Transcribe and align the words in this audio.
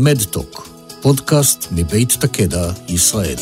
מדטוק, 0.00 0.68
פודקאסט 1.02 1.72
מבית 1.72 2.12
תקדע, 2.20 2.70
ישראל. 2.88 3.36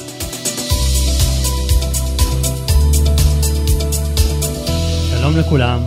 שלום 5.11 5.37
לכולם. 5.39 5.81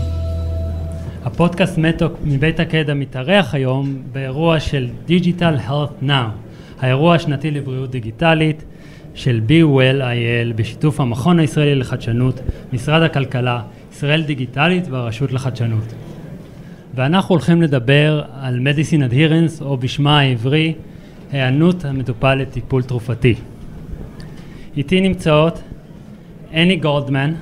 הפודקאסט 1.25 1.77
מדטוק 1.77 2.13
מבית 2.23 2.57
תקדע 2.57 2.93
מתארח 2.93 3.53
היום 3.53 4.01
באירוע 4.11 4.59
של 4.59 4.87
Digital 5.07 5.69
Health 5.69 6.03
Now, 6.03 6.11
האירוע 6.79 7.15
השנתי 7.15 7.51
לבריאות 7.51 7.91
דיגיטלית 7.91 8.63
של 9.15 9.41
Be 9.47 9.81
בשיתוף 10.55 10.99
המכון 10.99 11.39
הישראלי 11.39 11.75
לחדשנות, 11.75 12.39
משרד 12.73 13.01
הכלכלה, 13.01 13.61
ישראל 13.91 14.23
דיגיטלית 14.23 14.87
והרשות 14.89 15.31
לחדשנות. 15.31 16.08
ואנחנו 16.95 17.35
הולכים 17.35 17.61
לדבר 17.61 18.23
על 18.33 18.59
Medicine 18.59 19.11
Adherence, 19.11 19.61
או 19.61 19.77
בשמה 19.77 20.19
העברי, 20.19 20.73
היענות 21.31 21.85
המטופל 21.85 22.35
לטיפול 22.35 22.83
תרופתי. 22.83 23.35
איתי 24.77 25.01
נמצאות 25.01 25.61
אני 26.53 26.75
גולדמן, 26.75 27.33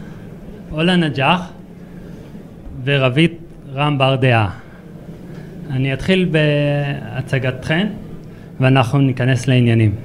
אולה 0.72 0.96
נג'ח 0.96 1.52
ורבית 2.84 3.34
רם 3.74 3.98
ברדעה. 3.98 4.50
אני 5.70 5.94
אתחיל 5.94 6.30
בהצגתכן 6.32 7.88
ואנחנו 8.60 9.00
ניכנס 9.00 9.48
לעניינים. 9.48 9.96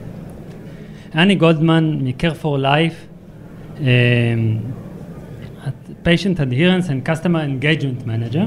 אני 1.15 1.35
גולדמן 1.35 1.99
מ-Care 2.03 2.43
for 2.43 2.59
Life, 2.63 3.07
um, 3.79 3.83
Patient 6.05 6.39
Adherence 6.39 6.89
and 6.89 7.09
Customer 7.09 7.43
Engagement 7.45 8.07
Manager. 8.07 8.47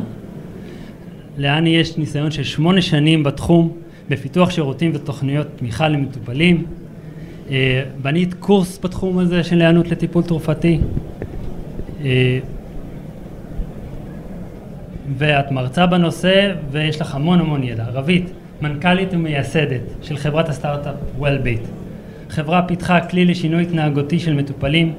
לאני 1.37 1.69
יש 1.69 1.97
ניסיון 1.97 2.31
של 2.31 2.43
שמונה 2.43 2.81
שנים 2.81 3.23
בתחום, 3.23 3.71
בפיתוח 4.09 4.49
שירותים 4.49 4.91
ותוכניות 4.93 5.47
תמיכה 5.55 5.87
למטופלים. 5.87 6.65
אה, 7.49 7.83
בנית 8.01 8.33
קורס 8.33 8.79
בתחום 8.83 9.19
הזה 9.19 9.43
של 9.43 9.61
היענות 9.61 9.91
לטיפול 9.91 10.23
תרופתי. 10.23 10.79
אה, 12.05 12.39
ואת 15.17 15.51
מרצה 15.51 15.85
בנושא 15.85 16.53
ויש 16.71 17.01
לך 17.01 17.15
המון 17.15 17.39
המון 17.39 17.63
ידע. 17.63 17.85
רבית, 17.93 18.31
מנכ"לית 18.61 19.09
ומייסדת 19.11 19.81
של 20.01 20.17
חברת 20.17 20.49
הסטארט-אפ 20.49 20.95
Wellbeat. 21.19 21.67
חברה 22.29 22.61
פיתחה 22.61 23.01
כלי 23.01 23.25
לשינוי 23.25 23.61
התנהגותי 23.63 24.19
של 24.19 24.33
מטופלים 24.33 24.93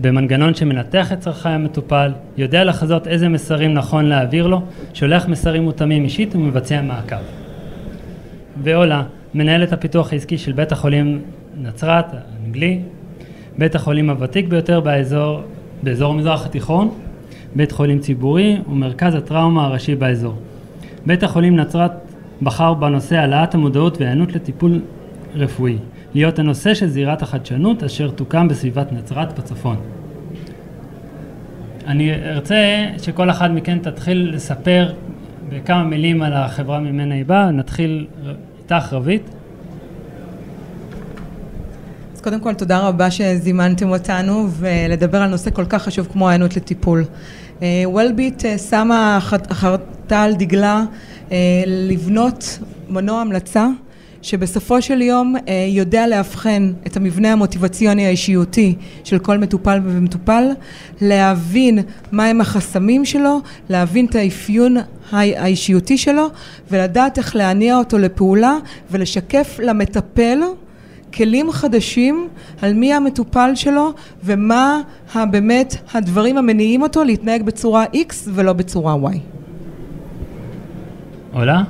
במנגנון 0.00 0.54
שמנתח 0.54 1.12
את 1.12 1.20
צרכי 1.20 1.48
המטופל, 1.48 2.12
יודע 2.36 2.64
לחזות 2.64 3.06
איזה 3.06 3.28
מסרים 3.28 3.74
נכון 3.74 4.04
להעביר 4.04 4.46
לו, 4.46 4.62
שולח 4.94 5.28
מסרים 5.28 5.62
מותאמים 5.62 6.04
אישית 6.04 6.36
ומבצע 6.36 6.82
מעקב. 6.82 7.16
ועולה, 8.62 9.02
מנהלת 9.34 9.72
הפיתוח 9.72 10.12
העסקי 10.12 10.38
של 10.38 10.52
בית 10.52 10.72
החולים 10.72 11.22
נצרת, 11.62 12.04
האנגלי, 12.12 12.80
בית 13.58 13.74
החולים 13.74 14.10
הוותיק 14.10 14.46
ביותר 14.48 14.80
באזור, 14.80 15.40
באזור 15.82 16.12
המזרח 16.12 16.46
התיכון, 16.46 16.90
בית 17.56 17.72
חולים 17.72 17.98
ציבורי 17.98 18.56
ומרכז 18.68 19.14
הטראומה 19.14 19.64
הראשי 19.64 19.94
באזור. 19.94 20.34
בית 21.06 21.22
החולים 21.22 21.56
נצרת 21.56 21.92
בחר 22.42 22.74
בנושא 22.74 23.16
העלאת 23.16 23.54
המודעות 23.54 24.00
והיענות 24.00 24.32
לטיפול 24.32 24.80
רפואי. 25.34 25.76
להיות 26.14 26.38
הנושא 26.38 26.74
של 26.74 26.88
זירת 26.88 27.22
החדשנות 27.22 27.82
אשר 27.82 28.10
תוקם 28.10 28.48
בסביבת 28.48 28.92
נצרת 28.92 29.38
בצפון. 29.38 29.76
אני 31.86 32.14
ארצה 32.14 32.86
שכל 33.02 33.30
אחד 33.30 33.50
מכן 33.54 33.78
תתחיל 33.78 34.30
לספר 34.34 34.92
בכמה 35.48 35.84
מילים 35.84 36.22
על 36.22 36.32
החברה 36.32 36.78
ממנה 36.80 37.14
היא 37.14 37.24
באה, 37.24 37.50
נתחיל 37.50 38.06
איתך 38.62 38.92
רבית. 38.92 39.22
אז 42.14 42.20
קודם 42.20 42.40
כל 42.40 42.54
תודה 42.54 42.78
רבה 42.78 43.10
שזימנתם 43.10 43.88
אותנו 43.90 44.46
ולדבר 44.50 45.22
על 45.22 45.30
נושא 45.30 45.50
כל 45.50 45.64
כך 45.64 45.82
חשוב 45.82 46.08
כמו 46.12 46.30
הענות 46.30 46.56
לטיפול. 46.56 47.04
וולביט 47.84 48.44
אה, 48.44 48.58
שמה 48.58 49.18
חרטה 49.52 50.22
על 50.22 50.34
דגלה 50.34 50.84
אה, 51.32 51.36
לבנות 51.66 52.58
מנוע 52.88 53.20
המלצה 53.20 53.66
שבסופו 54.22 54.82
של 54.82 55.02
יום 55.02 55.36
אה, 55.48 55.66
יודע 55.68 56.06
לאבחן 56.06 56.72
את 56.86 56.96
המבנה 56.96 57.32
המוטיבציוני 57.32 58.06
האישיותי 58.06 58.74
של 59.04 59.18
כל 59.18 59.38
מטופל 59.38 59.80
ומטופל, 59.84 60.44
להבין 61.00 61.78
מהם 62.12 62.40
החסמים 62.40 63.04
שלו, 63.04 63.40
להבין 63.68 64.06
את 64.06 64.14
האפיון 64.14 64.76
האישיותי 65.12 65.98
שלו 65.98 66.26
ולדעת 66.70 67.18
איך 67.18 67.36
להניע 67.36 67.78
אותו 67.78 67.98
לפעולה 67.98 68.56
ולשקף 68.90 69.58
למטפל 69.62 70.38
כלים 71.14 71.52
חדשים 71.52 72.28
על 72.62 72.72
מי 72.72 72.94
המטופל 72.94 73.50
שלו 73.54 73.92
ומה 74.24 74.80
באמת 75.30 75.76
הדברים 75.94 76.36
המניעים 76.36 76.82
אותו 76.82 77.04
להתנהג 77.04 77.42
בצורה 77.42 77.84
X 77.84 78.14
ולא 78.26 78.52
בצורה 78.52 78.94
Y. 78.94 79.16
עולה? 81.32 81.62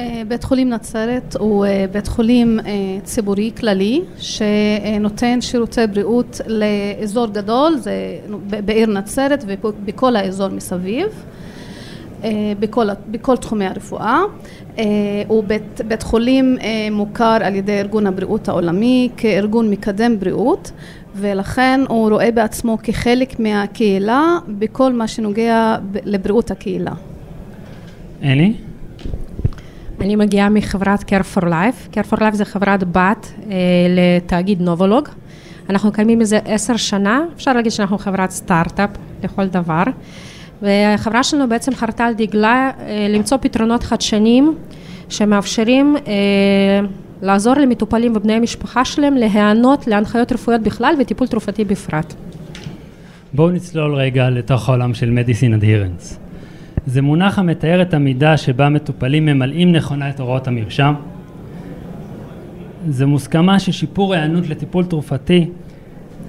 אה, 0.00 0.22
בית 0.28 0.44
חולים 0.44 0.68
נצרת 0.68 1.36
הוא 1.38 1.66
אה, 1.66 1.84
בית 1.92 2.08
חולים 2.08 2.60
אה, 2.60 2.72
ציבורי 3.04 3.50
כללי 3.56 4.00
שנותן 4.18 5.40
שירותי 5.40 5.80
בריאות 5.92 6.40
לאזור 6.46 7.26
גדול, 7.26 7.76
זה 7.76 8.18
בעיר 8.64 8.86
נצרת 8.86 9.44
ובכל 9.46 10.16
האזור 10.16 10.48
מסביב, 10.48 11.06
בכל, 12.60 12.88
בכל 13.10 13.36
תחומי 13.36 13.66
הרפואה. 13.66 14.20
הוא 15.28 15.44
בית, 15.44 15.80
בית 15.88 16.02
חולים 16.02 16.58
מוכר 16.90 17.38
על 17.42 17.54
ידי 17.54 17.78
ארגון 17.80 18.06
הבריאות 18.06 18.48
העולמי 18.48 19.08
כארגון 19.16 19.70
מקדם 19.70 20.18
בריאות 20.18 20.70
ולכן 21.14 21.80
הוא 21.88 22.10
רואה 22.10 22.30
בעצמו 22.30 22.78
כחלק 22.82 23.40
מהקהילה 23.40 24.38
בכל 24.48 24.92
מה 24.92 25.08
שנוגע 25.08 25.76
לבריאות 26.04 26.50
הקהילה. 26.50 26.92
אלי? 28.22 28.54
אני 30.00 30.16
מגיעה 30.16 30.48
מחברת 30.48 31.00
Care 31.00 31.36
for 31.36 31.42
Life. 31.42 31.94
Care 31.94 32.12
for 32.12 32.16
Life 32.18 32.32
זה 32.32 32.44
חברת 32.44 32.84
בת 32.84 33.32
אה, 33.50 33.56
לתאגיד 33.88 34.60
נובולוג. 34.60 35.08
אנחנו 35.70 35.92
קיימים 35.92 36.18
מזה 36.18 36.38
עשר 36.44 36.76
שנה, 36.76 37.20
אפשר 37.36 37.52
להגיד 37.52 37.72
שאנחנו 37.72 37.98
חברת 37.98 38.30
סטארט-אפ 38.30 38.90
לכל 39.22 39.46
דבר. 39.46 39.82
והחברה 40.62 41.22
שלנו 41.22 41.48
בעצם 41.48 41.74
חרתה 41.74 42.04
על 42.04 42.14
דגלה 42.14 42.70
אה, 42.80 43.06
למצוא 43.10 43.38
פתרונות 43.40 43.82
חדשניים 43.82 44.54
שמאפשרים 45.08 45.96
אה, 46.06 46.12
לעזור 47.22 47.54
למטופלים 47.54 48.12
ובני 48.16 48.32
המשפחה 48.32 48.84
שלהם 48.84 49.14
להיענות 49.14 49.86
להנחיות 49.86 50.32
רפואיות 50.32 50.62
בכלל 50.62 50.94
וטיפול 51.00 51.26
תרופתי 51.26 51.64
בפרט. 51.64 52.14
בואו 53.32 53.50
נצלול 53.50 53.94
רגע 53.94 54.30
לתוך 54.30 54.68
העולם 54.68 54.94
של 54.94 55.18
Medicine 55.18 55.62
Adherence. 55.62 56.29
זה 56.86 57.02
מונח 57.02 57.38
המתאר 57.38 57.82
את 57.82 57.94
המידה 57.94 58.36
שבה 58.36 58.68
מטופלים 58.68 59.26
ממלאים 59.26 59.72
נכונה 59.72 60.10
את 60.10 60.20
הוראות 60.20 60.48
המרשם. 60.48 60.94
זה 62.88 63.06
מוסכמה 63.06 63.58
ששיפור 63.58 64.14
ההיענות 64.14 64.48
לטיפול 64.48 64.84
תרופתי 64.84 65.46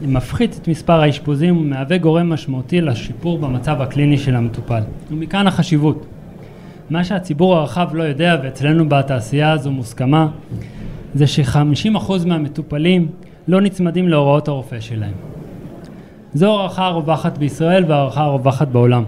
מפחית 0.01 0.59
את 0.61 0.67
מספר 0.67 1.01
האשפוזים 1.01 1.57
ומהווה 1.57 1.97
גורם 1.97 2.29
משמעותי 2.29 2.81
לשיפור 2.81 3.37
במצב 3.37 3.81
הקליני 3.81 4.17
של 4.17 4.35
המטופל. 4.35 4.81
ומכאן 5.11 5.47
החשיבות. 5.47 6.05
מה 6.89 7.03
שהציבור 7.03 7.55
הרחב 7.55 7.87
לא 7.93 8.03
יודע, 8.03 8.37
ואצלנו 8.43 8.89
בתעשייה 8.89 9.51
הזו 9.51 9.71
מוסכמה, 9.71 10.27
זה 11.13 11.27
ש-50% 11.27 12.11
מהמטופלים 12.25 13.07
לא 13.47 13.61
נצמדים 13.61 14.09
להוראות 14.09 14.47
הרופא 14.47 14.79
שלהם. 14.79 15.13
זו 16.33 16.59
הערכה 16.59 16.85
הרווחת 16.85 17.37
בישראל 17.37 17.85
והערכה 17.87 18.23
הרווחת 18.23 18.67
בעולם. 18.67 19.03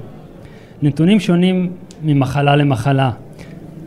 נתונים 0.83 1.19
שונים 1.19 1.71
ממחלה 2.03 2.55
למחלה, 2.55 3.11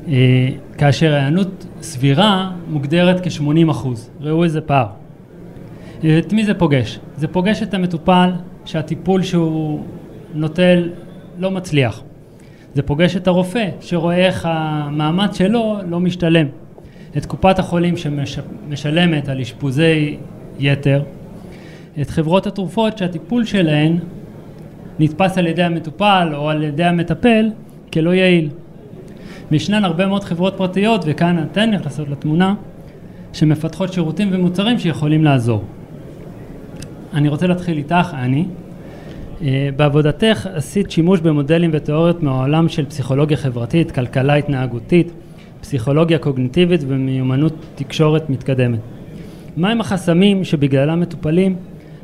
אה, 0.08 0.48
כאשר 0.78 1.14
ההיענות 1.14 1.66
סבירה 1.82 2.50
מוגדרת 2.68 3.20
כ-80 3.20 3.70
אחוז, 3.70 4.10
ראו 4.20 4.44
איזה 4.44 4.60
פער. 4.60 4.86
אה, 6.04 6.18
את 6.18 6.32
מי 6.32 6.44
זה 6.44 6.54
פוגש? 6.54 6.98
זה 7.16 7.28
פוגש 7.28 7.62
את 7.62 7.74
המטופל 7.74 8.30
שהטיפול 8.64 9.22
שהוא 9.22 9.84
נוטל 10.34 10.90
לא 11.38 11.50
מצליח. 11.50 12.02
זה 12.74 12.82
פוגש 12.82 13.16
את 13.16 13.26
הרופא 13.26 13.68
שרואה 13.80 14.16
איך 14.16 14.48
המאמץ 14.50 15.38
שלו 15.38 15.78
לא 15.88 16.00
משתלם. 16.00 16.46
את 17.16 17.26
קופת 17.26 17.58
החולים 17.58 17.94
שמשלמת 17.96 19.28
על 19.28 19.40
אשפוזי 19.40 20.16
יתר, 20.58 21.02
את 22.00 22.10
חברות 22.10 22.46
התרופות 22.46 22.98
שהטיפול 22.98 23.44
שלהן 23.44 23.98
נתפס 24.98 25.38
על 25.38 25.46
ידי 25.46 25.62
המטופל 25.62 26.28
או 26.34 26.50
על 26.50 26.62
ידי 26.62 26.84
המטפל 26.84 27.50
כלא 27.92 28.14
יעיל. 28.14 28.48
וישנן 29.50 29.84
הרבה 29.84 30.06
מאוד 30.06 30.24
חברות 30.24 30.54
פרטיות, 30.56 31.04
וכאן 31.06 31.44
אתן 31.52 31.70
נכנסות 31.70 32.08
לתמונה, 32.08 32.54
שמפתחות 33.32 33.92
שירותים 33.92 34.28
ומוצרים 34.32 34.78
שיכולים 34.78 35.24
לעזור. 35.24 35.64
אני 37.14 37.28
רוצה 37.28 37.46
להתחיל 37.46 37.78
איתך, 37.78 38.14
אני. 38.14 38.44
אה, 39.42 39.68
בעבודתך 39.76 40.48
עשית 40.54 40.90
שימוש 40.90 41.20
במודלים 41.20 41.70
ותיאוריות 41.72 42.22
מהעולם 42.22 42.68
של 42.68 42.84
פסיכולוגיה 42.86 43.36
חברתית, 43.36 43.90
כלכלה 43.90 44.34
התנהגותית, 44.34 45.12
פסיכולוגיה 45.60 46.18
קוגניטיבית 46.18 46.80
ומיומנות 46.86 47.52
תקשורת 47.74 48.30
מתקדמת. 48.30 48.78
מהם 49.56 49.80
החסמים 49.80 50.44
שבגללם 50.44 51.00
מטופלים 51.00 51.56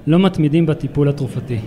לא 0.06 0.18
מתמידים 0.18 0.66
בטיפול 0.66 1.08
התרופתי? 1.08 1.58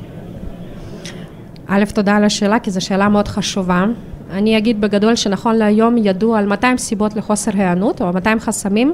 א', 1.68 1.84
תודה 1.94 2.16
על 2.16 2.24
השאלה, 2.24 2.60
כי 2.60 2.72
זו 2.72 2.86
שאלה 2.86 3.10
מאוד 3.10 3.28
חשובה. 3.28 3.86
אני 4.32 4.58
אגיד 4.58 4.82
בגדול 4.82 5.16
שנכון 5.16 5.56
להיום 5.56 5.98
ידוע 5.98 6.40
על 6.40 6.46
200 6.46 6.78
סיבות 6.78 7.16
לחוסר 7.16 7.52
היענות, 7.54 8.02
או 8.02 8.14
200 8.14 8.40
חסמים. 8.40 8.94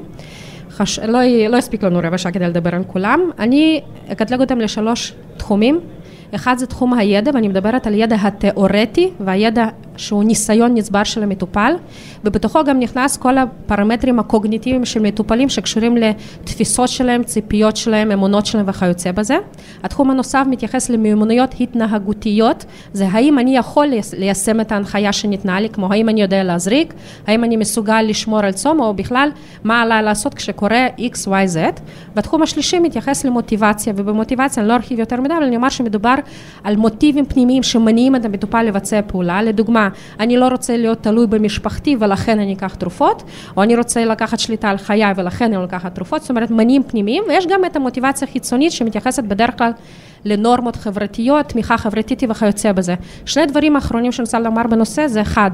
חש... 0.70 0.98
לא, 0.98 1.18
לא 1.48 1.56
הספיק 1.56 1.82
לנו 1.82 2.00
רבע 2.02 2.18
שעה 2.18 2.32
כדי 2.32 2.48
לדבר 2.48 2.74
על 2.74 2.84
כולם. 2.86 3.20
אני 3.38 3.80
אקטלג 4.12 4.40
אותם 4.40 4.58
לשלוש 4.58 5.14
תחומים. 5.36 5.80
אחד 6.34 6.58
זה 6.58 6.66
תחום 6.66 6.94
הידע, 6.94 7.30
ואני 7.34 7.48
מדברת 7.48 7.86
על 7.86 7.94
ידע 7.94 8.16
התיאורטי 8.22 9.10
והידע 9.20 9.66
שהוא 10.02 10.24
ניסיון 10.24 10.74
נצבר 10.74 11.04
של 11.04 11.22
המטופל, 11.22 11.74
ובתוכו 12.24 12.64
גם 12.64 12.80
נכנס 12.80 13.16
כל 13.16 13.38
הפרמטרים 13.38 14.18
הקוגניטיביים 14.18 14.84
של 14.84 15.00
מטופלים 15.00 15.48
שקשורים 15.48 15.96
לתפיסות 15.96 16.88
שלהם, 16.88 17.22
ציפיות 17.22 17.76
שלהם, 17.76 18.10
אמונות 18.10 18.46
שלהם 18.46 18.64
וכיוצא 18.68 19.12
בזה. 19.12 19.36
התחום 19.82 20.10
הנוסף 20.10 20.44
מתייחס 20.50 20.90
למיומנויות 20.90 21.54
התנהגותיות, 21.60 22.64
זה 22.92 23.08
האם 23.12 23.38
אני 23.38 23.56
יכול 23.56 23.86
ליישם 24.18 24.60
את 24.60 24.72
ההנחיה 24.72 25.12
שניתנה 25.12 25.60
לי, 25.60 25.68
כמו 25.68 25.92
האם 25.92 26.08
אני 26.08 26.22
יודע 26.22 26.44
להזריק, 26.44 26.94
האם 27.26 27.44
אני 27.44 27.56
מסוגל 27.56 28.02
לשמור 28.02 28.38
על 28.38 28.52
צום, 28.52 28.80
או 28.80 28.94
בכלל 28.94 29.28
מה 29.64 29.82
עליי 29.82 30.02
לעשות 30.02 30.34
כשקורה 30.34 30.86
x, 30.98 31.28
y, 31.28 31.54
z. 31.54 31.80
והתחום 32.16 32.42
השלישי 32.42 32.78
מתייחס 32.78 33.24
למוטיבציה, 33.24 33.92
ובמוטיבציה 33.96 34.62
אני 34.62 34.68
לא 34.68 34.74
ארחיב 34.74 34.98
יותר 34.98 35.20
מדי, 35.20 35.34
אבל 35.34 35.44
אני 35.44 35.56
אומר 35.56 35.68
שמדובר 35.68 36.14
על 36.64 36.76
מוטיבים 36.76 37.26
פנימיים 37.26 37.62
שמניעים 37.62 38.16
את 38.16 38.24
המטופל 38.24 38.62
לבצע 38.62 39.00
פעולה, 39.06 39.42
לדוגמה, 39.42 39.88
אני 40.20 40.36
לא 40.36 40.48
רוצה 40.48 40.76
להיות 40.76 41.02
תלוי 41.02 41.26
במשפחתי 41.26 41.96
ולכן 42.00 42.40
אני 42.40 42.54
אקח 42.54 42.74
תרופות, 42.74 43.22
או 43.56 43.62
אני 43.62 43.76
רוצה 43.76 44.04
לקחת 44.04 44.38
שליטה 44.38 44.70
על 44.70 44.78
חיי 44.78 45.12
ולכן 45.16 45.44
אני 45.44 45.62
לוקחת 45.62 45.94
תרופות, 45.94 46.20
זאת 46.20 46.30
אומרת 46.30 46.50
מניעים 46.50 46.82
פנימיים, 46.82 47.22
ויש 47.28 47.46
גם 47.46 47.64
את 47.64 47.76
המוטיבציה 47.76 48.28
החיצונית 48.28 48.72
שמתייחסת 48.72 49.24
בדרך 49.24 49.58
כלל 49.58 49.70
לנורמות 50.24 50.76
חברתיות, 50.76 51.48
תמיכה 51.48 51.78
חברתית 51.78 52.22
וכיוצא 52.28 52.72
בזה. 52.72 52.94
שני 53.26 53.46
דברים 53.46 53.76
אחרונים 53.76 54.12
שאני 54.12 54.24
רוצה 54.24 54.38
לומר 54.38 54.62
בנושא 54.70 55.06
זה 55.06 55.22
אחד, 55.22 55.50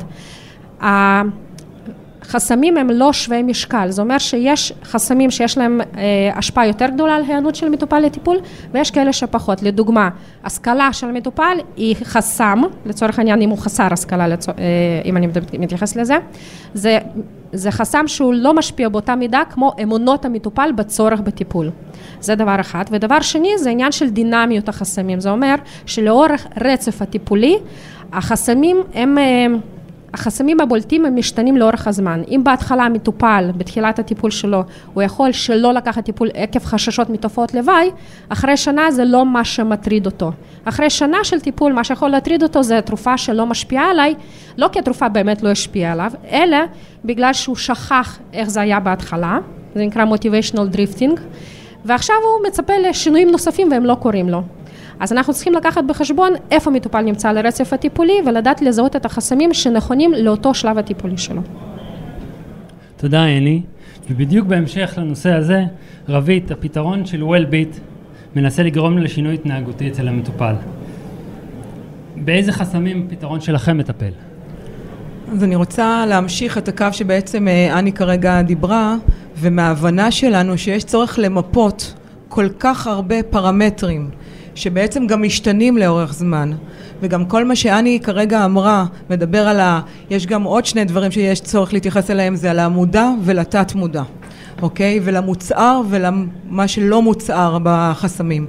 חסמים 2.23 2.76
הם 2.76 2.91
לא 2.91 3.12
שווי 3.12 3.43
משקל, 3.43 3.91
זה 3.91 4.03
אומר 4.03 4.19
שיש 4.19 4.73
חסמים 4.85 5.31
שיש 5.31 5.59
להם 5.59 5.81
אה, 5.81 6.31
השפעה 6.35 6.67
יותר 6.67 6.87
גדולה 6.87 7.17
על 7.17 7.23
היענות 7.29 7.55
של 7.55 7.69
מטופל 7.69 8.00
לטיפול 8.00 8.37
ויש 8.73 8.91
כאלה 8.91 9.12
שפחות, 9.12 9.62
לדוגמה 9.62 10.09
השכלה 10.44 10.93
של 10.93 11.12
מטופל 11.12 11.56
היא 11.76 11.97
חסם, 12.05 12.61
לצורך 12.87 13.19
העניין 13.19 13.43
אם 13.43 13.50
הוא 13.50 13.59
חסר 13.59 13.88
השכלה, 13.93 14.29
לצור, 14.29 14.55
אה, 14.59 14.65
אם 15.05 15.17
אני 15.17 15.29
מתייחס 15.59 15.97
לזה, 15.97 16.17
זה, 16.75 16.99
זה 17.53 17.70
חסם 17.70 18.09
שהוא 18.09 18.35
לא 18.35 18.55
משפיע 18.55 18.88
באותה 18.88 19.15
מידה 19.15 19.43
כמו 19.50 19.73
אמונות 19.82 20.25
המטופל 20.25 20.70
בצורך 20.76 21.20
בטיפול, 21.20 21.70
זה 22.20 22.35
דבר 22.35 22.61
אחד, 22.61 22.85
ודבר 22.91 23.20
שני 23.20 23.59
זה 23.59 23.70
עניין 23.70 23.93
של 23.93 24.11
דינמיות 24.11 24.69
החסמים, 24.69 25.20
זה 25.20 25.31
אומר 25.31 25.55
שלאורך 25.87 26.47
רצף 26.61 27.03
הטיפולי 27.03 27.59
החסמים 28.12 28.76
הם 28.94 29.19
אה, 29.19 29.47
החסמים 30.14 30.60
הבולטים 30.60 31.05
הם 31.05 31.16
משתנים 31.16 31.56
לאורך 31.56 31.87
הזמן. 31.87 32.22
אם 32.28 32.40
בהתחלה 32.44 32.84
המטופל, 32.84 33.50
בתחילת 33.56 33.99
הטיפול 33.99 34.31
שלו, 34.31 34.62
הוא 34.94 35.02
יכול 35.02 35.32
שלא 35.32 35.75
לקחת 35.75 36.05
טיפול 36.05 36.28
עקב 36.34 36.64
חששות 36.64 37.10
מתופעות 37.10 37.55
לוואי, 37.55 37.90
אחרי 38.28 38.56
שנה 38.56 38.90
זה 38.90 39.05
לא 39.05 39.26
מה 39.26 39.44
שמטריד 39.44 40.06
אותו. 40.06 40.32
אחרי 40.64 40.90
שנה 40.90 41.19
של 41.22 41.40
טיפול, 41.40 41.72
מה 41.72 41.84
שיכול 41.84 42.10
להטריד 42.10 42.43
אותו 42.43 42.62
זה 42.62 42.81
תרופה 42.81 43.19
שלא 43.19 43.46
משפיעה 43.46 43.90
עליי, 43.90 44.14
לא 44.56 44.69
כי 44.72 44.78
התרופה 44.78 45.08
באמת 45.08 45.43
לא 45.43 45.49
השפיעה 45.49 45.93
עליו, 45.93 46.10
אלא 46.31 46.58
בגלל 47.05 47.32
שהוא 47.32 47.56
שכח 47.56 48.19
איך 48.32 48.49
זה 48.49 48.60
היה 48.60 48.81
בהתחלה, 48.81 49.38
זה 49.75 49.84
נקרא 49.84 50.05
motivational 50.05 50.75
drifting, 50.75 51.20
ועכשיו 51.84 52.16
הוא 52.16 52.46
מצפה 52.49 52.72
לשינויים 52.88 53.31
נוספים 53.31 53.70
והם 53.70 53.84
לא 53.84 53.94
קורים 53.94 54.28
לו. 54.28 54.43
אז 55.00 55.12
אנחנו 55.12 55.32
צריכים 55.34 55.54
לקחת 55.54 55.84
בחשבון 55.84 56.32
איפה 56.50 56.70
מטופל 56.70 57.00
נמצא 57.00 57.28
על 57.28 57.38
הרצף 57.38 57.72
הטיפולי 57.72 58.12
ולדעת 58.26 58.62
לזהות 58.62 58.96
את 58.96 59.04
החסמים 59.04 59.54
שנכונים 59.54 60.12
לאותו 60.12 60.54
שלב 60.54 60.78
הטיפולי 60.78 61.18
שלו. 61.18 61.42
תודה, 62.96 63.24
אני. 63.24 63.62
ובדיוק 64.10 64.46
בהמשך 64.46 64.94
לנושא 64.96 65.32
הזה, 65.32 65.64
רבית, 66.08 66.50
הפתרון 66.50 67.06
של 67.06 67.22
וולביט 67.22 67.76
מנסה 68.36 68.62
לגרום 68.62 68.98
לשינוי 68.98 69.34
התנהגותי 69.34 69.88
אצל 69.88 70.08
המטופל. 70.08 70.54
באיזה 72.16 72.52
חסמים 72.52 73.06
הפתרון 73.06 73.40
שלכם 73.40 73.78
מטפל? 73.78 74.10
אז 75.32 75.44
אני 75.44 75.56
רוצה 75.56 76.04
להמשיך 76.08 76.58
את 76.58 76.68
הקו 76.68 76.86
שבעצם 76.92 77.48
אה, 77.48 77.78
אני 77.78 77.92
כרגע 77.92 78.42
דיברה, 78.42 78.96
ומההבנה 79.36 80.10
שלנו 80.10 80.58
שיש 80.58 80.84
צורך 80.84 81.18
למפות 81.18 81.94
כל 82.28 82.48
כך 82.58 82.86
הרבה 82.86 83.22
פרמטרים 83.22 84.10
שבעצם 84.58 85.06
גם 85.06 85.22
משתנים 85.22 85.78
לאורך 85.78 86.14
זמן. 86.14 86.52
וגם 87.00 87.25
כל 87.25 87.44
מה 87.44 87.56
שאני 87.56 88.00
כרגע 88.02 88.44
אמרה, 88.44 88.84
מדבר 89.10 89.49
על 89.49 89.60
ה... 89.60 89.81
יש 90.10 90.26
גם 90.26 90.43
עוד 90.43 90.64
שני 90.66 90.84
דברים 90.84 91.10
שיש 91.10 91.40
צורך 91.40 91.72
להתייחס 91.72 92.10
אליהם, 92.10 92.37
זה 92.37 92.50
על 92.50 92.58
המודע 92.58 93.08
ולתת 93.25 93.75
מודע, 93.75 94.02
אוקיי? 94.62 95.00
ולמוצהר 95.05 95.81
ולמה 95.90 96.69
שלא 96.69 97.02
מוצהר 97.02 97.58
בחסמים. 97.62 98.46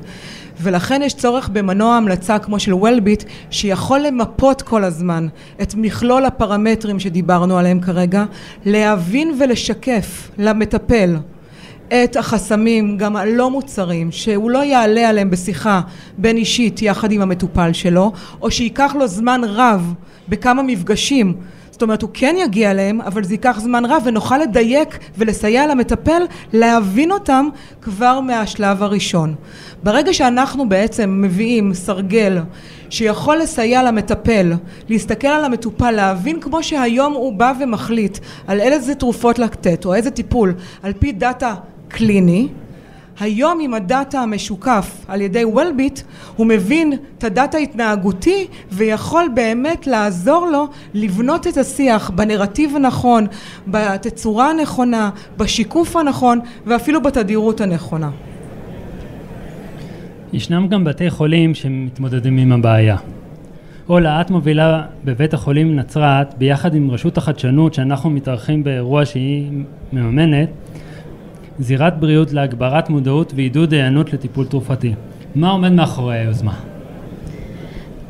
ולכן 0.62 1.02
יש 1.04 1.14
צורך 1.14 1.50
במנוע 1.50 1.96
המלצה 1.96 2.40
כמו 2.40 2.60
של 2.60 2.74
וולביט 2.74 3.24
שיכול 3.50 4.00
למפות 4.00 4.62
כל 4.62 4.84
הזמן 4.84 5.28
את 5.62 5.76
מכלול 5.76 6.26
הפרמטרים 6.26 7.00
שדיברנו 7.00 7.58
עליהם 7.58 7.80
כרגע, 7.80 8.26
להבין 8.66 9.38
ולשקף 9.40 10.32
למטפל 10.38 11.16
את 11.94 12.16
החסמים, 12.16 12.98
גם 12.98 13.16
הלא 13.16 13.50
מוצרים, 13.50 14.12
שהוא 14.12 14.52
לא 14.52 14.64
יעלה 14.64 15.10
עליהם 15.10 15.30
בשיחה 15.30 15.82
בין 16.18 16.38
אישית 16.38 16.82
יחד 16.82 17.12
עם 17.12 17.22
המטופל 17.22 17.74
שלו, 17.74 18.12
או 18.42 18.52
שייקח 18.52 18.96
לו 19.00 19.08
זמן 19.08 19.42
רב 19.44 19.94
בכמה 20.30 20.64
מפגשים 20.64 21.34
זאת 21.80 21.82
אומרת 21.82 22.02
הוא 22.02 22.10
כן 22.14 22.36
יגיע 22.40 22.72
אליהם 22.72 23.02
אבל 23.02 23.24
זה 23.24 23.34
ייקח 23.34 23.60
זמן 23.60 23.86
רב 23.86 24.02
ונוכל 24.06 24.38
לדייק 24.38 25.00
ולסייע 25.18 25.68
למטפל 25.68 26.22
להבין 26.54 27.12
אותם 27.12 27.48
כבר 27.82 28.20
מהשלב 28.20 28.84
הראשון. 28.84 29.36
ברגע 29.84 30.14
שאנחנו 30.14 30.70
בעצם 30.70 31.22
מביאים 31.22 31.74
סרגל 31.74 32.40
שיכול 32.90 33.38
לסייע 33.38 33.84
למטפל 33.84 34.54
להסתכל 34.90 35.28
על 35.28 35.46
המטופל 35.46 35.92
להבין 35.92 36.40
כמו 36.40 36.64
שהיום 36.64 37.14
הוא 37.14 37.34
בא 37.34 37.54
ומחליט 37.60 38.18
על 38.48 38.60
איזה 38.60 38.96
תרופות 38.96 39.40
לתת 39.40 39.86
או 39.86 39.94
איזה 39.94 40.12
טיפול 40.12 40.54
על 40.84 40.94
פי 41.00 41.12
דאטה 41.12 41.56
קליני 41.90 42.48
היום 43.20 43.60
עם 43.62 43.74
הדאטה 43.74 44.20
המשוקף 44.20 45.06
על 45.08 45.22
ידי 45.22 45.46
וולביט 45.46 46.02
הוא 46.36 46.48
מבין 46.48 46.94
את 47.18 47.24
הדאטה 47.24 47.58
ההתנהגותי 47.58 48.48
ויכול 48.72 49.24
באמת 49.36 49.88
לעזור 49.88 50.48
לו 50.52 50.68
לבנות 50.94 51.48
את 51.48 51.58
השיח 51.58 52.10
בנרטיב 52.10 52.76
הנכון, 52.76 53.28
בתצורה 53.68 54.50
הנכונה, 54.50 55.10
בשיקוף 55.38 55.96
הנכון 55.96 56.40
ואפילו 56.66 57.02
בתדירות 57.02 57.62
הנכונה. 57.62 58.10
ישנם 60.34 60.68
גם 60.68 60.84
בתי 60.84 61.10
חולים 61.10 61.56
שמתמודדים 61.56 62.38
עם 62.38 62.52
הבעיה. 62.52 62.98
אולה, 63.90 64.22
את 64.22 64.30
מובילה 64.30 64.84
בבית 65.06 65.34
החולים 65.34 65.76
נצרת 65.76 66.38
ביחד 66.38 66.76
עם 66.76 66.92
רשות 66.92 67.18
החדשנות 67.18 67.74
שאנחנו 67.74 68.10
מתארחים 68.10 68.64
באירוע 68.64 69.06
שהיא 69.06 69.52
מממנת 69.94 70.50
זירת 71.60 72.00
בריאות 72.00 72.34
להגברת 72.34 72.90
מודעות 72.90 73.34
ועידוד 73.36 73.74
היענות 73.74 74.14
לטיפול 74.14 74.46
תרופתי. 74.46 74.94
מה 75.36 75.50
עומד 75.50 75.72
מאחורי 75.72 76.18
היוזמה? 76.18 76.54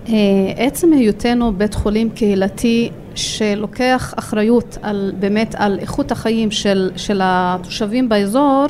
אה, 0.10 0.14
עצם 0.56 0.94
היותנו 0.94 1.54
בית 1.54 1.74
חולים 1.74 2.10
קהילתי 2.10 2.90
שלוקח 3.16 4.14
אחריות 4.18 4.78
על 4.82 5.12
באמת 5.20 5.56
על 5.58 5.80
איכות 5.80 6.12
החיים 6.12 6.52
של, 6.52 6.92
של 6.96 7.20
התושבים 7.24 8.10
באזור 8.10 8.68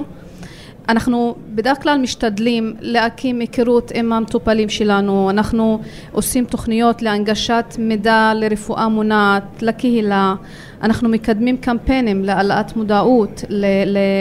אנחנו 0.90 1.36
בדרך 1.56 1.84
כלל 1.84 1.98
משתדלים 1.98 2.74
להקים 2.80 3.40
היכרות 3.40 3.92
עם 3.96 4.14
המטופלים 4.14 4.70
שלנו, 4.70 5.30
אנחנו 5.30 5.80
עושים 6.12 6.46
תוכניות 6.46 7.02
להנגשת 7.02 7.66
מידע 7.80 8.32
לרפואה 8.36 8.88
מונעת, 8.88 9.44
לקהילה, 9.62 10.36
אנחנו 10.82 11.10
מקדמים 11.10 11.58
קמפיינים 11.58 12.24
להעלאת 12.24 12.76
מודעות, 12.76 13.44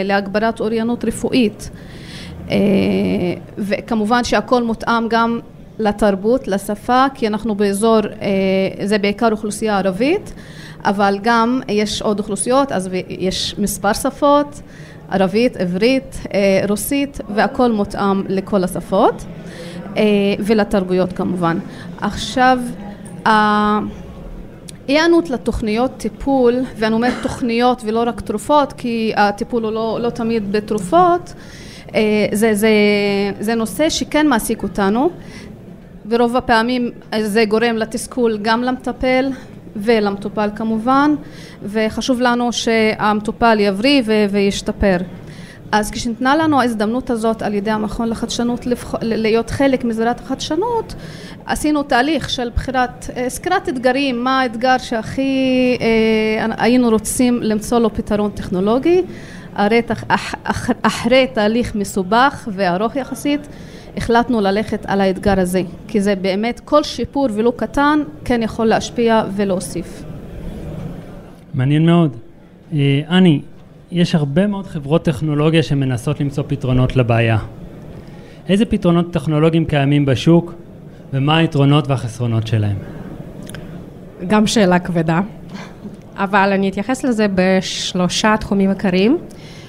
להגברת 0.03 0.59
אוריינות 0.59 1.05
רפואית 1.05 1.69
אה, 2.51 2.55
וכמובן 3.57 4.23
שהכל 4.23 4.63
מותאם 4.63 5.07
גם 5.07 5.39
לתרבות, 5.79 6.47
לשפה, 6.47 7.05
כי 7.13 7.27
אנחנו 7.27 7.55
באזור, 7.55 7.99
אה, 8.21 8.85
זה 8.85 8.97
בעיקר 8.97 9.31
אוכלוסייה 9.31 9.77
ערבית, 9.77 10.33
אבל 10.85 11.19
גם 11.23 11.61
יש 11.67 12.01
עוד 12.01 12.19
אוכלוסיות, 12.19 12.71
אז 12.71 12.89
יש 13.09 13.55
מספר 13.57 13.93
שפות 13.93 14.61
ערבית, 15.11 15.57
עברית, 15.57 16.21
אה, 16.33 16.61
רוסית, 16.69 17.19
והכל 17.35 17.71
מותאם 17.71 18.23
לכל 18.29 18.63
השפות 18.63 19.25
ולתרבויות 20.39 21.13
כמובן. 21.13 21.59
עכשיו, 22.01 22.59
היענות 24.89 25.29
לתוכניות 25.29 25.91
טיפול, 25.97 26.55
ואני 26.75 26.93
אומרת 26.93 27.13
תוכניות 27.21 27.81
ולא 27.85 28.03
רק 28.07 28.21
תרופות, 28.21 28.73
כי 28.73 29.13
הטיפול 29.15 29.63
הוא 29.63 29.71
לא, 29.71 29.99
לא 30.01 30.09
תמיד 30.09 30.51
בתרופות, 30.51 31.33
אה, 31.95 32.25
זה, 32.33 32.53
זה, 32.53 32.69
זה 33.39 33.55
נושא 33.55 33.89
שכן 33.89 34.27
מעסיק 34.27 34.63
אותנו, 34.63 35.09
ורוב 36.09 36.35
הפעמים 36.35 36.91
זה 37.21 37.45
גורם 37.45 37.77
לתסכול 37.77 38.39
גם 38.41 38.63
למטפל 38.63 39.29
ולמטופל 39.75 40.49
כמובן, 40.55 41.15
וחשוב 41.63 42.21
לנו 42.21 42.53
שהמטופל 42.53 43.57
יבריא 43.59 44.01
וישתפר. 44.31 44.97
אז 45.71 45.91
כשניתנה 45.91 46.35
לנו 46.35 46.61
ההזדמנות 46.61 47.09
הזאת 47.09 47.41
על 47.41 47.53
ידי 47.53 47.71
המכון 47.71 48.09
לחדשנות 48.09 48.65
לבח... 48.65 48.95
להיות 49.01 49.49
חלק 49.49 49.83
מזירת 49.83 50.19
החדשנות, 50.19 50.95
עשינו 51.45 51.83
תהליך 51.83 52.29
של 52.29 52.49
בחירת, 52.55 53.09
אה, 53.15 53.29
סקירת 53.29 53.69
אתגרים, 53.69 54.23
מה 54.23 54.41
האתגר 54.41 54.77
שהכי 54.77 55.77
אה, 55.81 56.45
היינו 56.57 56.89
רוצים 56.89 57.43
למצוא 57.43 57.79
לו 57.79 57.93
פתרון 57.93 58.31
טכנולוגי, 58.31 59.01
אחרי, 59.53 60.75
אחרי 60.81 61.27
תהליך 61.33 61.75
מסובך 61.75 62.49
וארוך 62.53 62.95
יחסית, 62.95 63.47
החלטנו 63.97 64.41
ללכת 64.41 64.85
על 64.85 65.01
האתגר 65.01 65.39
הזה, 65.39 65.61
כי 65.87 66.01
זה 66.01 66.15
באמת 66.15 66.59
כל 66.59 66.83
שיפור 66.83 67.27
ולו 67.33 67.51
קטן 67.51 67.99
כן 68.25 68.43
יכול 68.43 68.65
להשפיע 68.65 69.23
ולהוסיף. 69.35 70.03
מעניין 71.53 71.85
מאוד. 71.85 72.15
אה, 72.73 73.01
אני, 73.09 73.41
יש 73.91 74.15
הרבה 74.15 74.47
מאוד 74.47 74.67
חברות 74.67 75.05
טכנולוגיה 75.05 75.63
שמנסות 75.63 76.19
למצוא 76.19 76.43
פתרונות 76.47 76.95
לבעיה. 76.95 77.37
איזה 78.49 78.65
פתרונות 78.65 79.13
טכנולוגיים 79.13 79.65
קיימים 79.65 80.05
בשוק 80.05 80.53
ומה 81.13 81.37
היתרונות 81.37 81.87
והחסרונות 81.87 82.47
שלהם? 82.47 82.77
גם 84.27 84.47
שאלה 84.47 84.79
כבדה, 84.79 85.21
אבל 86.15 86.51
אני 86.53 86.69
אתייחס 86.69 87.03
לזה 87.03 87.27
בשלושה 87.35 88.35
תחומים 88.39 88.69
עיקריים. 88.69 89.17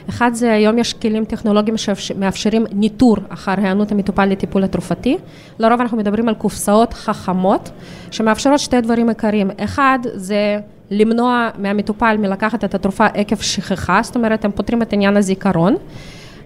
אחד 0.09 0.31
זה 0.35 0.53
היום 0.53 0.79
יש 0.79 0.93
כלים 0.93 1.25
טכנולוגיים 1.25 1.77
שמאפשרים 1.77 2.67
ניטור 2.73 3.17
אחר 3.29 3.55
היענות 3.57 3.93
המטופל 3.93 4.25
לטיפול 4.27 4.65
התרופתי. 4.65 5.17
לרוב 5.59 5.81
אנחנו 5.81 5.97
מדברים 5.97 6.29
על 6.29 6.35
קופסאות 6.35 6.93
חכמות 6.95 7.71
שמאפשרות 8.11 8.59
שתי 8.59 8.81
דברים 8.81 9.09
עיקריים. 9.09 9.51
אחד 9.59 9.99
זה 10.15 10.59
למנוע 10.91 11.49
מהמטופל 11.59 12.17
מלקחת 12.19 12.65
את 12.65 12.75
התרופה 12.75 13.07
עקב 13.07 13.37
שכחה, 13.37 14.01
זאת 14.03 14.17
אומרת 14.17 14.45
הם 14.45 14.51
פותרים 14.51 14.83
את 14.83 14.93
עניין 14.93 15.17
הזיכרון. 15.17 15.77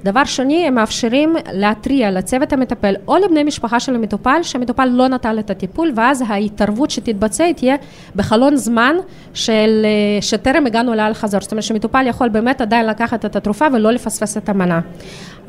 דבר 0.04 0.24
שני, 0.24 0.66
הם 0.66 0.74
מאפשרים 0.74 1.36
להתריע 1.52 2.10
לצוות 2.10 2.52
המטפל 2.52 2.94
או 3.08 3.16
לבני 3.16 3.44
משפחה 3.44 3.80
של 3.80 3.94
המטופל, 3.94 4.38
שהמטופל 4.42 4.84
לא 4.84 5.08
נטל 5.08 5.38
את 5.38 5.50
הטיפול, 5.50 5.92
ואז 5.96 6.24
ההתערבות 6.28 6.90
שתתבצע 6.90 7.52
תהיה 7.52 7.76
בחלון 8.16 8.56
זמן 8.56 8.96
של, 9.34 9.86
שטרם 10.20 10.66
הגענו 10.66 10.94
לאל 10.94 11.14
חזור. 11.14 11.40
זאת 11.40 11.52
אומרת 11.52 11.62
שמטופל 11.62 12.06
יכול 12.06 12.28
באמת 12.28 12.60
עדיין 12.60 12.86
לקחת 12.86 13.24
את 13.24 13.36
התרופה 13.36 13.66
ולא 13.72 13.90
לפספס 13.90 14.36
את 14.36 14.48
המנה. 14.48 14.80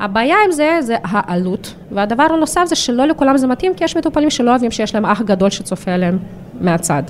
הבעיה 0.00 0.36
עם 0.46 0.52
זה, 0.52 0.78
זה 0.80 0.96
העלות, 1.02 1.74
והדבר 1.92 2.26
הנוסף 2.30 2.64
זה 2.66 2.74
שלא 2.74 3.06
לכולם 3.06 3.36
זה 3.36 3.46
מתאים, 3.46 3.74
כי 3.74 3.84
יש 3.84 3.96
מטופלים 3.96 4.30
שלא 4.30 4.50
אוהבים 4.50 4.70
שיש 4.70 4.94
להם 4.94 5.06
אח 5.06 5.22
גדול 5.22 5.50
שצופה 5.50 5.90
עליהם 5.92 6.18
מהצד. 6.60 7.02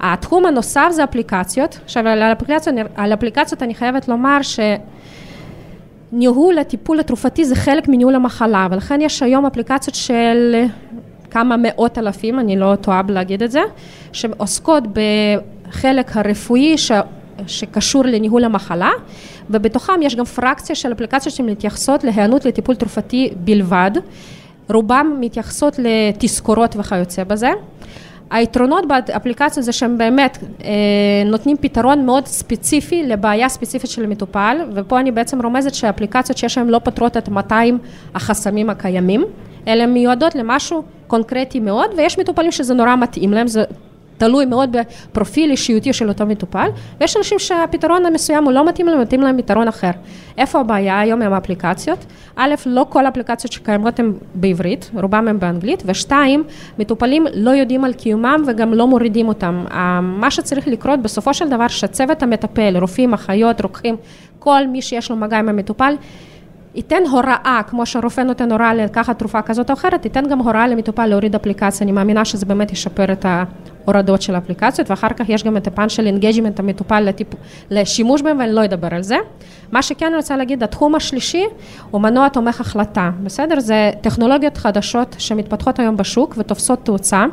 התחום 0.00 0.46
הנוסף 0.46 0.88
זה 0.90 1.04
אפליקציות. 1.04 1.78
עכשיו, 1.84 2.08
על 2.08 2.22
אפליקציות, 2.22 2.76
על 2.96 3.14
אפליקציות 3.14 3.62
אני 3.62 3.74
חייבת 3.74 4.08
לומר 4.08 4.42
ש... 4.42 4.60
ניהול 6.12 6.58
הטיפול 6.58 7.00
התרופתי 7.00 7.44
זה 7.44 7.54
חלק 7.54 7.88
מניהול 7.88 8.14
המחלה, 8.14 8.68
ולכן 8.70 9.00
יש 9.00 9.22
היום 9.22 9.46
אפליקציות 9.46 9.94
של 9.94 10.64
כמה 11.30 11.56
מאות 11.58 11.98
אלפים, 11.98 12.38
אני 12.38 12.56
לא 12.56 12.74
טועה 12.80 13.02
בלהגיד 13.02 13.42
את 13.42 13.50
זה, 13.50 13.60
שעוסקות 14.12 14.84
בחלק 14.92 16.16
הרפואי 16.16 16.78
ש... 16.78 16.92
שקשור 17.46 18.04
לניהול 18.04 18.44
המחלה, 18.44 18.90
ובתוכם 19.50 20.02
יש 20.02 20.14
גם 20.16 20.24
פרקציה 20.24 20.76
של 20.76 20.92
אפליקציות 20.92 21.34
שמתייחסות 21.34 22.04
להיענות 22.04 22.44
לטיפול 22.44 22.74
תרופתי 22.74 23.30
בלבד. 23.36 23.90
רובן 24.70 25.06
מתייחסות 25.20 25.78
לתזכורות 25.78 26.76
וכיוצא 26.78 27.24
בזה. 27.24 27.50
היתרונות 28.30 28.84
באפליקציה 28.88 29.62
זה 29.62 29.72
שהם 29.72 29.98
באמת 29.98 30.38
אה, 30.64 30.70
נותנים 31.26 31.56
פתרון 31.56 32.06
מאוד 32.06 32.26
ספציפי 32.26 33.02
לבעיה 33.02 33.48
ספציפית 33.48 33.90
של 33.90 34.04
המטופל, 34.04 34.56
ופה 34.74 35.00
אני 35.00 35.10
בעצם 35.10 35.42
רומזת 35.42 35.74
שהאפליקציות 35.74 36.38
שיש 36.38 36.58
להן 36.58 36.66
לא 36.68 36.80
פותרות 36.84 37.16
את 37.16 37.28
200 37.28 37.78
החסמים 38.14 38.70
הקיימים, 38.70 39.24
אלא 39.68 39.86
מיועדות 39.86 40.34
למשהו 40.34 40.82
קונקרטי 41.06 41.60
מאוד, 41.60 41.90
ויש 41.96 42.18
מטופלים 42.18 42.52
שזה 42.52 42.74
נורא 42.74 42.96
מתאים 42.96 43.32
להם, 43.32 43.46
זה 43.46 43.64
תלוי 44.18 44.44
מאוד 44.44 44.76
בפרופיל 44.76 45.50
אישיותי 45.50 45.92
של 45.92 46.08
אותו 46.08 46.26
מטופל, 46.26 46.68
ויש 47.00 47.16
אנשים 47.16 47.38
שהפתרון 47.38 48.06
המסוים 48.06 48.44
הוא 48.44 48.52
לא 48.52 48.68
מתאים 48.68 48.86
להם, 48.86 49.00
מתאים 49.00 49.20
להם 49.20 49.42
פתרון 49.42 49.68
אחר. 49.68 49.90
איפה 50.38 50.60
הבעיה 50.60 51.00
היום 51.00 51.22
עם 51.22 51.32
האפליקציות? 51.32 52.06
א', 52.36 52.54
לא 52.66 52.86
כל 52.88 53.06
האפליקציות 53.06 53.52
שקיימות 53.52 53.98
הן 53.98 54.12
בעברית, 54.34 54.90
רובם 54.94 55.28
הן 55.28 55.38
באנגלית, 55.38 55.82
ושתיים, 55.86 56.44
מטופלים 56.78 57.26
לא 57.34 57.50
יודעים 57.50 57.84
על 57.84 57.92
קיומם 57.92 58.42
וגם 58.46 58.74
לא 58.74 58.86
מורידים 58.86 59.28
אותם. 59.28 59.64
מה 60.02 60.30
שצריך 60.30 60.68
לקרות 60.68 61.02
בסופו 61.02 61.34
של 61.34 61.48
דבר, 61.48 61.68
שהצוות 61.68 62.22
המטפל, 62.22 62.76
רופאים, 62.80 63.14
אחיות, 63.14 63.60
רוקחים, 63.60 63.96
כל 64.38 64.66
מי 64.66 64.82
שיש 64.82 65.10
לו 65.10 65.16
מגע 65.16 65.38
עם 65.38 65.48
המטופל, 65.48 65.94
ייתן 66.74 67.02
הוראה, 67.10 67.60
כמו 67.66 67.86
שהרופא 67.86 68.20
נותן 68.20 68.52
הוראה 68.52 68.74
לקחת 68.74 69.18
תרופה 69.18 69.42
כזאת 69.42 69.70
או 69.70 69.74
אחרת, 69.74 70.04
ייתן 70.04 70.28
גם 70.28 70.38
הוראה 70.38 70.68
למטופל 70.68 71.06
להוריד 71.06 71.34
אפליקציה, 71.34 71.84
אני 71.84 71.92
מאמינה 71.92 72.24
שזה 72.24 72.46
באמת 72.46 72.72
ישפר 72.72 73.12
את 73.12 73.26
ההורדות 73.88 74.22
של 74.22 74.34
האפליקציות, 74.34 74.90
ואחר 74.90 75.08
כך 75.08 75.28
יש 75.28 75.44
גם 75.44 75.56
את 75.56 75.66
הפן 75.66 75.88
של 75.88 76.06
engagement 76.06 76.60
המטופל 76.60 77.00
לטיפ... 77.00 77.28
לשימוש 77.70 78.22
בהם, 78.22 78.38
ואני 78.38 78.52
לא 78.52 78.64
אדבר 78.64 78.88
על 78.90 79.02
זה. 79.02 79.16
מה 79.72 79.82
שכן 79.82 80.06
אני 80.06 80.16
רוצה 80.16 80.36
להגיד, 80.36 80.62
התחום 80.62 80.94
השלישי 80.94 81.44
הוא 81.90 82.00
מנוע 82.00 82.28
תומך 82.28 82.60
החלטה, 82.60 83.10
בסדר? 83.22 83.60
זה 83.60 83.90
טכנולוגיות 84.00 84.56
חדשות 84.56 85.16
שמתפתחות 85.18 85.78
היום 85.78 85.96
בשוק 85.96 86.34
ותופסות 86.38 86.84
תאוצה. 86.84 87.24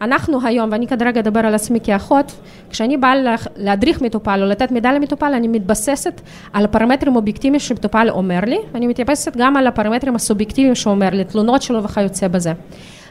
אנחנו 0.00 0.46
היום, 0.46 0.72
ואני 0.72 0.86
כרגע 0.86 1.20
אדבר 1.20 1.40
על 1.40 1.54
עצמי 1.54 1.78
כאחות, 1.82 2.32
כשאני 2.70 2.96
באה 2.96 3.14
להדריך 3.56 4.02
מטופל 4.02 4.42
או 4.42 4.46
לתת 4.46 4.70
מידע 4.70 4.92
למטופל, 4.92 5.32
אני 5.34 5.48
מתבססת 5.48 6.20
על 6.52 6.64
הפרמטרים 6.64 7.12
האובייקטיביים 7.12 7.60
שמטופל 7.60 8.06
אומר 8.10 8.40
לי, 8.46 8.58
ואני 8.72 8.86
מתבססת 8.86 9.36
גם 9.36 9.56
על 9.56 9.66
הפרמטרים 9.66 10.14
הסובייקטיביים 10.14 10.74
שהוא 10.74 10.90
אומר 10.90 11.08
לי, 11.12 11.24
תלונות 11.24 11.62
שלו 11.62 11.84
וכיוצא 11.84 12.28
בזה. 12.28 12.52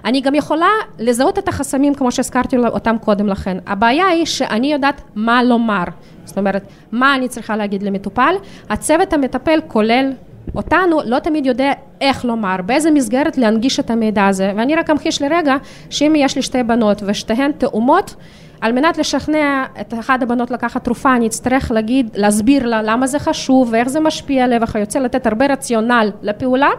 אני 0.06 0.22
גם 0.22 0.36
יכולה 0.36 0.70
לזהות 1.00 1.40
את 1.40 1.48
החסמים 1.48 1.96
כמו 1.96 2.12
שהזכרתי 2.12 2.58
אותם 2.58 2.96
קודם 3.02 3.28
לכן. 3.28 3.58
הבעיה 3.68 4.08
היא 4.08 4.26
שאני 4.26 4.74
יודעת 4.74 5.02
מה 5.16 5.44
לומר. 5.44 5.84
זאת 6.26 6.38
אומרת, 6.38 6.64
מה 6.92 7.16
אני 7.16 7.28
צריכה 7.28 7.58
להגיד 7.58 7.84
למטופל. 7.84 8.36
הצוות 8.70 9.14
המטפל 9.14 9.60
כולל 9.68 10.12
אותנו 10.56 11.00
לא 11.06 11.20
תמיד 11.20 11.46
יודע 11.46 11.72
איך 12.02 12.26
לומר, 12.26 12.56
באיזה 12.66 12.92
מסגרת 12.92 13.38
להנגיש 13.38 13.80
את 13.80 13.90
המידע 13.90 14.28
הזה, 14.28 14.52
ואני 14.56 14.76
רק 14.76 14.90
אמחיש 14.90 15.22
לרגע 15.22 15.56
שאם 15.90 16.14
יש 16.16 16.36
לי 16.36 16.42
שתי 16.42 16.64
בנות 16.64 17.04
ושתיהן 17.06 17.52
תאומות, 17.52 18.16
על 18.62 18.72
מנת 18.72 18.98
לשכנע 18.98 19.66
את 19.82 19.94
אחת 20.00 20.24
הבנות 20.24 20.52
לקחת 20.52 20.84
תרופה, 20.84 21.16
אני 21.16 21.28
אצטרך 21.28 21.72
להגיד, 21.72 22.10
להסביר 22.16 22.66
לה 22.66 22.82
למה 22.82 23.08
זה 23.08 23.20
חשוב 23.20 23.70
ואיך 23.72 23.90
זה 23.90 24.00
משפיע 24.00 24.44
עליה 24.44 24.60
וכיוצא, 24.62 25.00
לתת 25.00 25.28
הרבה 25.28 25.46
רציונל 25.46 26.12
לפעולה, 26.22 26.70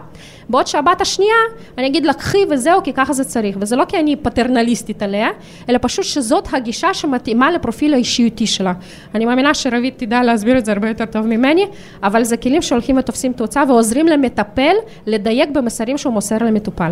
בעוד 0.49 0.67
שהבת 0.67 1.01
השנייה, 1.01 1.35
אני 1.77 1.87
אגיד 1.87 2.05
לקחי 2.05 2.37
וזהו, 2.49 2.83
כי 2.83 2.93
ככה 2.93 3.13
זה 3.13 3.23
צריך, 3.23 3.57
וזה 3.59 3.75
לא 3.75 3.85
כי 3.85 3.99
אני 3.99 4.15
פטרנליסטית 4.15 5.03
עליה, 5.03 5.29
אלא 5.69 5.79
פשוט 5.81 6.05
שזאת 6.05 6.47
הגישה 6.53 6.93
שמתאימה 6.93 7.51
לפרופיל 7.51 7.93
האישיותי 7.93 8.47
שלה. 8.47 8.73
אני 9.15 9.25
מאמינה 9.25 9.53
שרבית 9.53 9.97
תדע 9.97 10.23
להסביר 10.23 10.57
את 10.57 10.65
זה 10.65 10.71
הרבה 10.71 10.87
יותר 10.87 11.05
טוב 11.05 11.25
ממני, 11.27 11.65
אבל 12.03 12.23
זה 12.23 12.37
כלים 12.37 12.61
שהולכים 12.61 12.97
ותופסים 12.97 13.33
תאוצה 13.33 13.63
ועוזרים 13.67 14.07
למטפל 14.07 14.73
לדייק 15.07 15.49
במסרים 15.49 15.97
שהוא 15.97 16.13
מוסר 16.13 16.37
למטופל. 16.37 16.91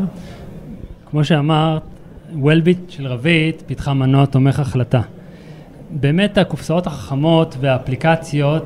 כמו 1.11 1.23
שאמרת, 1.23 1.81
וולביט 2.33 2.89
של 2.89 3.07
רבית 3.07 3.63
פיתחה 3.65 3.93
מנוע 3.93 4.25
תומך 4.25 4.59
החלטה. 4.59 5.01
באמת 5.89 6.37
הקופסאות 6.37 6.87
החכמות 6.87 7.55
והאפליקציות 7.59 8.65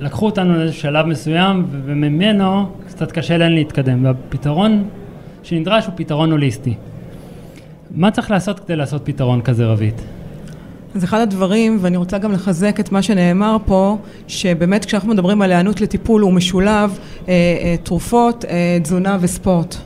לקחו 0.00 0.26
אותנו 0.26 0.56
לאיזה 0.56 0.72
שלב 0.72 1.06
מסוים 1.06 1.66
וממנו 1.70 2.66
קצת 2.86 3.12
קשה 3.12 3.36
להן 3.38 3.52
להתקדם 3.52 4.04
והפתרון 4.04 4.84
שנדרש 5.42 5.86
הוא 5.86 5.94
פתרון 5.96 6.30
הוליסטי. 6.30 6.74
מה 7.90 8.10
צריך 8.10 8.30
לעשות 8.30 8.60
כדי 8.60 8.76
לעשות 8.76 9.02
פתרון 9.04 9.42
כזה 9.42 9.66
רבית? 9.66 10.02
אז 10.94 11.04
אחד 11.04 11.20
הדברים, 11.20 11.78
ואני 11.80 11.96
רוצה 11.96 12.18
גם 12.18 12.32
לחזק 12.32 12.80
את 12.80 12.92
מה 12.92 13.02
שנאמר 13.02 13.56
פה, 13.66 13.98
שבאמת 14.28 14.84
כשאנחנו 14.84 15.08
מדברים 15.08 15.42
על 15.42 15.52
היענות 15.52 15.80
לטיפול 15.80 16.22
הוא 16.22 16.32
משולב 16.32 16.98
אה, 17.28 17.32
אה, 17.32 17.76
תרופות, 17.82 18.44
אה, 18.44 18.78
תזונה 18.82 19.18
וספורט. 19.20 19.76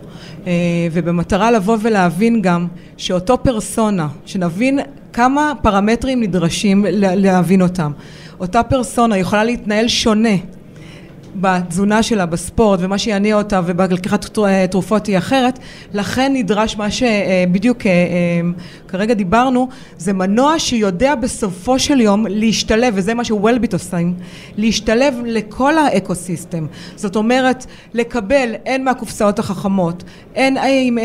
אה, 0.46 0.52
ובמטרה 0.92 1.50
לבוא 1.50 1.76
ולהבין 1.82 2.42
גם 2.42 2.66
שאותו 2.96 3.38
פרסונה, 3.42 4.08
שנבין 4.26 4.78
כמה 5.12 5.52
פרמטרים 5.62 6.20
נדרשים 6.20 6.84
להבין 6.98 7.62
אותם. 7.62 7.92
אותה 8.40 8.62
פרסונה 8.62 9.18
יכולה 9.18 9.44
להתנהל 9.44 9.88
שונה 9.88 10.36
בתזונה 11.34 12.02
שלה, 12.02 12.26
בספורט, 12.26 12.80
ומה 12.82 12.98
שיניע 12.98 13.36
אותה 13.36 13.60
ובלקיחת 13.66 14.38
תרופות 14.70 15.06
היא 15.06 15.18
אחרת, 15.18 15.58
לכן 15.94 16.32
נדרש 16.34 16.76
מה 16.76 16.90
שבדיוק 16.90 17.78
כרגע 18.88 19.14
דיברנו, 19.14 19.68
זה 19.98 20.12
מנוע 20.12 20.58
שיודע 20.58 21.14
בסופו 21.14 21.78
של 21.78 22.00
יום 22.00 22.26
להשתלב, 22.28 22.94
וזה 22.96 23.14
מה 23.14 23.24
שוולביט 23.24 23.72
עושים, 23.72 24.14
להשתלב 24.56 25.14
לכל 25.24 25.78
האקו-סיסטם. 25.78 26.66
זאת 26.96 27.16
אומרת, 27.16 27.66
לקבל 27.94 28.54
הן 28.66 28.84
מהקופסאות 28.84 29.38
החכמות, 29.38 30.04
הן 30.36 30.56
עם 30.56 30.98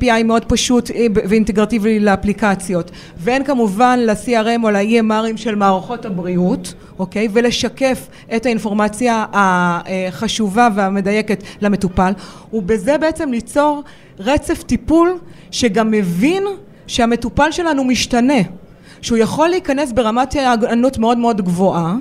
API 0.00 0.24
מאוד 0.24 0.44
פשוט 0.44 0.90
ואינטגרטיבי 1.28 2.00
לאפליקציות, 2.00 2.90
והן 3.16 3.44
כמובן 3.44 3.98
ל-CRM 4.02 4.64
או 4.64 4.70
ל-EMRים 4.70 5.36
של 5.36 5.54
מערכות 5.54 6.06
הבריאות, 6.06 6.74
אוקיי? 6.98 7.28
ולשקף 7.32 8.08
את 8.36 8.46
האינפורמציה 8.46 9.24
החשובה 9.60 10.68
והמדייקת 10.74 11.42
למטופל, 11.60 12.12
ובזה 12.52 12.98
בעצם 12.98 13.32
ליצור 13.32 13.82
רצף 14.18 14.62
טיפול 14.62 15.18
שגם 15.50 15.90
מבין 15.90 16.42
שהמטופל 16.86 17.50
שלנו 17.50 17.84
משתנה, 17.84 18.42
שהוא 19.02 19.18
יכול 19.18 19.48
להיכנס 19.48 19.92
ברמת 19.92 20.36
הגנות 20.46 20.98
מאוד 20.98 21.18
מאוד 21.18 21.40
גבוהה 21.40 21.94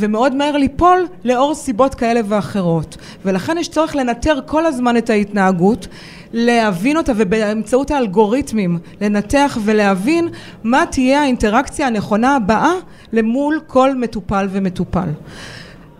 ומאוד 0.00 0.34
מהר 0.34 0.56
ליפול 0.56 1.06
לאור 1.24 1.54
סיבות 1.54 1.94
כאלה 1.94 2.20
ואחרות. 2.28 2.96
ולכן 3.24 3.58
יש 3.58 3.68
צורך 3.68 3.96
לנטר 3.96 4.38
כל 4.46 4.66
הזמן 4.66 4.96
את 4.96 5.10
ההתנהגות 5.10 5.88
להבין 6.32 6.96
אותה 6.96 7.12
ובאמצעות 7.16 7.90
האלגוריתמים 7.90 8.78
לנתח 9.00 9.58
ולהבין 9.64 10.28
מה 10.64 10.84
תהיה 10.90 11.20
האינטראקציה 11.20 11.86
הנכונה 11.86 12.36
הבאה 12.36 12.72
למול 13.12 13.60
כל 13.66 13.94
מטופל 13.94 14.48
ומטופל 14.50 15.08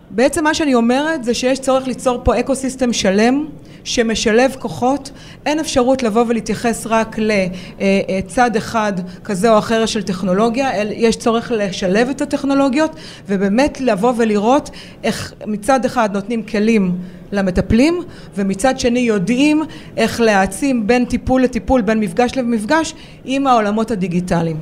בעצם 0.09 0.43
מה 0.43 0.53
שאני 0.53 0.73
אומרת 0.75 1.23
זה 1.23 1.33
שיש 1.33 1.59
צורך 1.59 1.87
ליצור 1.87 2.21
פה 2.23 2.39
אקו 2.39 2.55
סיסטם 2.55 2.93
שלם 2.93 3.45
שמשלב 3.83 4.55
כוחות, 4.59 5.11
אין 5.45 5.59
אפשרות 5.59 6.03
לבוא 6.03 6.25
ולהתייחס 6.27 6.87
רק 6.89 7.15
לצד 7.19 8.55
אחד 8.55 8.93
כזה 9.23 9.53
או 9.53 9.57
אחר 9.57 9.85
של 9.85 10.03
טכנולוגיה, 10.03 10.83
יש 10.93 11.15
צורך 11.15 11.51
לשלב 11.55 12.09
את 12.09 12.21
הטכנולוגיות 12.21 12.95
ובאמת 13.27 13.81
לבוא 13.81 14.13
ולראות 14.17 14.69
איך 15.03 15.33
מצד 15.45 15.85
אחד 15.85 16.09
נותנים 16.13 16.43
כלים 16.43 16.97
למטפלים 17.31 17.99
ומצד 18.35 18.79
שני 18.79 18.99
יודעים 18.99 19.63
איך 19.97 20.21
להעצים 20.21 20.87
בין 20.87 21.05
טיפול 21.05 21.43
לטיפול, 21.43 21.81
בין 21.81 21.99
מפגש 21.99 22.31
למפגש 22.35 22.93
עם 23.25 23.47
העולמות 23.47 23.91
הדיגיטליים. 23.91 24.57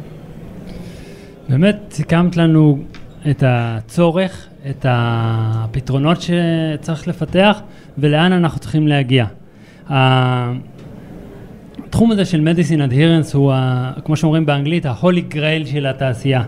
באמת 1.50 1.78
סיכמת 1.92 2.38
לנו 2.38 2.78
את 3.30 3.44
הצורך, 3.48 4.48
את 4.70 4.86
הפתרונות 4.90 6.18
שצריך 6.22 7.08
לפתח 7.08 7.62
ולאן 7.98 8.32
אנחנו 8.32 8.60
צריכים 8.60 8.88
להגיע. 8.88 9.26
התחום 9.90 10.62
הזה 12.12 12.26
של 12.26 12.48
medicine 12.48 12.92
adherence 12.92 13.38
הוא, 13.38 13.54
ה, 13.54 13.92
כמו 14.06 14.16
שאומרים 14.16 14.46
באנגלית, 14.46 14.86
ה-holy 14.86 15.34
grail 15.34 15.66
של 15.66 15.86
התעשייה. 15.86 16.44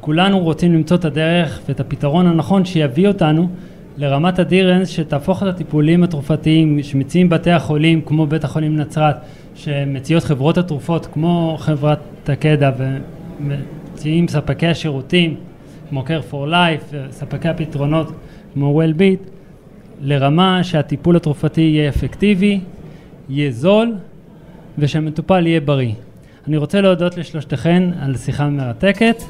כולנו 0.00 0.38
רוצים 0.38 0.72
למצוא 0.72 0.96
את 0.96 1.04
הדרך 1.04 1.60
ואת 1.68 1.80
הפתרון 1.80 2.26
הנכון 2.26 2.64
שיביא 2.64 3.08
אותנו 3.08 3.48
לרמת 3.96 4.38
adherence 4.38 4.86
שתהפוך 4.86 5.42
את 5.42 5.48
הטיפולים 5.48 6.02
התרופתיים 6.02 6.82
שמציעים 6.82 7.28
בתי 7.28 7.50
החולים 7.50 8.00
כמו 8.00 8.26
בית 8.26 8.44
החולים 8.44 8.76
נצרת 8.76 9.16
שמציעות 9.54 10.24
חברות 10.24 10.58
התרופות 10.58 11.06
כמו 11.06 11.56
חברת 11.60 11.98
תקדע 12.24 12.70
ומציעים 13.40 14.28
ספקי 14.28 14.66
השירותים 14.66 15.36
כמו 15.88 16.04
care 16.06 16.32
for 16.32 16.50
life, 16.50 16.94
ספקי 17.10 17.48
הפתרונות 17.48 18.12
כמו 18.54 18.82
well-beat 18.82 19.30
לרמה 20.00 20.64
שהטיפול 20.64 21.16
התרופתי 21.16 21.60
יהיה 21.60 21.88
אפקטיבי, 21.88 22.60
יהיה 23.28 23.50
זול 23.50 23.94
ושהמטופל 24.78 25.46
יהיה 25.46 25.60
בריא. 25.60 25.92
אני 26.48 26.56
רוצה 26.56 26.80
להודות 26.80 27.16
לשלושתכן 27.16 27.82
על 28.00 28.16
שיחה 28.16 28.48
מרתקת. 28.48 29.22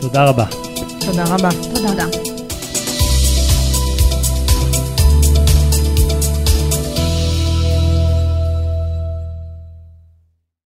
תודה 0.00 0.24
רבה. 0.24 0.44
תודה 1.00 1.24
רבה. 1.24 1.48
תודה. 1.74 2.31